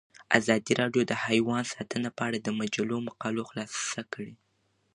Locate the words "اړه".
2.27-2.37